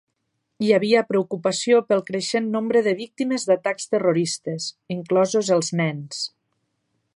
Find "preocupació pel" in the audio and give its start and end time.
1.09-2.01